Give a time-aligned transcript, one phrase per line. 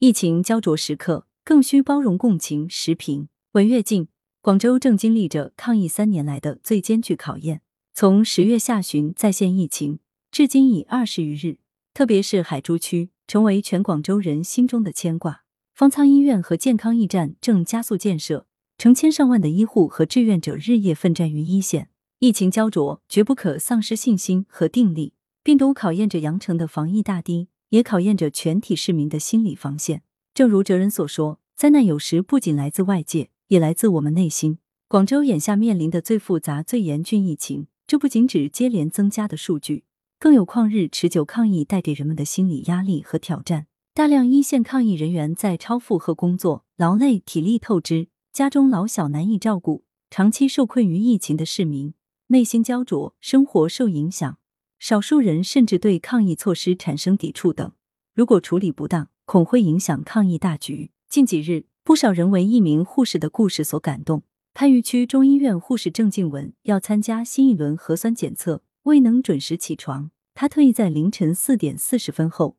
[0.00, 3.26] 疫情焦灼时刻，更需包容共情时平。
[3.54, 4.06] 文跃进，
[4.40, 7.62] 广州正经历着抗疫三年来的最艰巨考验。
[7.92, 9.98] 从十月下旬再现疫情，
[10.30, 11.58] 至今已二十余日，
[11.92, 15.42] 特别是海珠区，成为全广州人心中的牵挂。
[15.74, 18.46] 方舱医院和健康驿站正加速建设，
[18.78, 21.90] 成千上万的医护和志愿者日夜奋战于一线。
[22.20, 25.14] 疫情焦灼，绝不可丧失信心和定力。
[25.42, 30.02] 病毒考验着羊城的防疫大堤，也考验着全体市民的心理防线。
[30.34, 34.58] 正如哲人所说，灾难有时不仅来自外界，也来自我们内心。
[34.86, 39.84] 广州眼下面临的最复杂、最严峻疫情，这不仅指接连增加的数据，
[40.18, 43.66] 更有旷日持久抗疫带给人们的心理压力和挑战。
[43.92, 51.94] 大量一线抗疫人员在超负荷工作，劳累体力透支，家中老小难以照顾，长期受困于疫情的市民
[52.28, 54.38] 内心焦灼，生活受影响。
[54.78, 57.72] 少数人甚至对抗疫措施产生抵触等，
[58.14, 60.92] 如果处理不当，恐会影响抗疫大局。
[61.08, 64.22] 近几日，不少人为一名护士的故事所感动。
[64.54, 72.56] 番禺区中医院护士郑静文要参加新一轮核酸检测，未能准时起床，她特意在凌晨四点四十分后，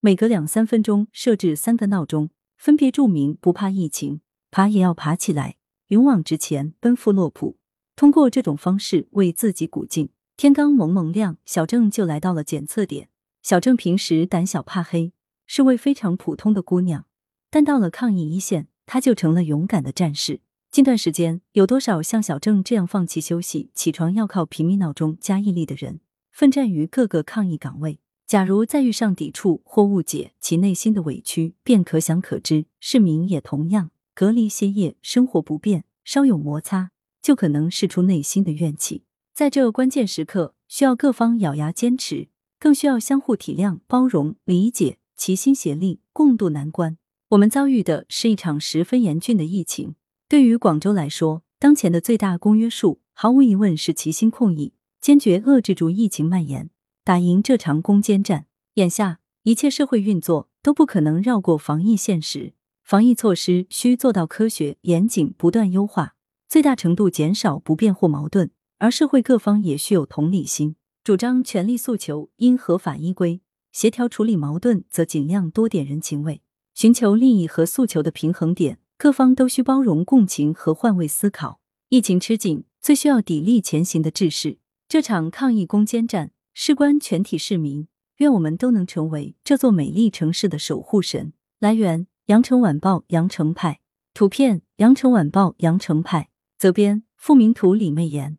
[0.00, 5.56] 每隔两三分钟设置三个闹钟，分别注明“不怕疫情，爬也要爬起来，
[5.88, 7.58] 勇往直前，奔赴洛浦”。
[7.94, 10.10] 通过这种方式为自己鼓劲。
[10.36, 13.08] 天刚蒙蒙亮，小郑就来到了检测点。
[13.42, 15.14] 小郑平时胆小怕黑，
[15.46, 17.06] 是位非常普通的姑娘，
[17.48, 20.40] 但到了抗疫一线，她就成了勇敢的战士。
[20.70, 27.98] 近段时间，有多少像小郑这样放弃休息、起床要靠平民闹钟加毅力的人，奋战于各个抗疫岗位？
[28.26, 32.66] 假如再遇上抵触或误解，其内心的委屈便可想可知。
[32.78, 36.90] 市民也同样，隔离歇业，生活不便，稍有摩擦，
[37.22, 39.04] 就可能释出内心的怨气。
[39.36, 46.96] 在这关键时刻，需要各方咬牙坚持，更需要相互体谅、包容、理解，齐心协力，共度难关。
[47.28, 49.94] 我们遭遇的是一场十分严峻的疫情。
[50.26, 56.70] 对于广州来说，当前的最大公约数，毫无疑问是齐心控疫，坚决遏制住疫情蔓延，
[57.04, 58.46] 打赢这场攻坚战。
[58.76, 66.14] 眼下，一切社会运作都不可能绕过防疫现实，防疫措施需做到科学严谨，不断优化，
[66.48, 68.50] 最大程度减少不便或矛盾。
[68.78, 73.40] 而社会各方也需有同理心，主张权利诉求应合法依规，
[73.72, 76.42] 协调处理矛盾则尽量多点人情味，
[76.74, 78.78] 寻求利益和诉求的平衡点。
[78.98, 81.60] 各方都需包容共情和换位思考。
[81.90, 84.58] 疫情吃紧，最需要砥砺前行的志士。
[84.88, 91.34] 这场抗疫攻坚战事关全体市民，愿我们都能成为这座美丽城市的守护神。
[91.58, 93.80] 来源：羊城晚报羊城派，
[94.14, 98.38] 图片：羊城晚报羊城派，责编：付明图李媚妍。